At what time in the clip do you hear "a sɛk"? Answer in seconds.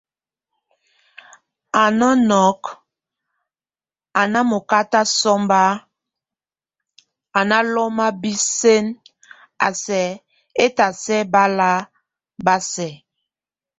9.65-10.11